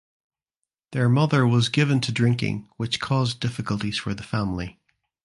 Their 0.93 1.09
mother 1.09 1.45
was 1.45 1.69
""given 1.69 2.01
to 2.01 2.11
drinking"" 2.11 2.67
which 2.77 2.99
caused 2.99 3.39
difficulties 3.39 3.99
for 3.99 4.15
the 4.15 4.23
family. 4.23 4.79